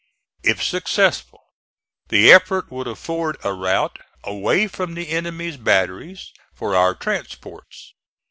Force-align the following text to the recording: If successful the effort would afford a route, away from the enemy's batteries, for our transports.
If 0.41 0.63
successful 0.63 1.43
the 2.07 2.31
effort 2.31 2.71
would 2.71 2.87
afford 2.87 3.37
a 3.43 3.53
route, 3.53 3.99
away 4.23 4.65
from 4.67 4.95
the 4.95 5.09
enemy's 5.09 5.57
batteries, 5.57 6.31
for 6.55 6.75
our 6.75 6.95
transports. 6.95 7.93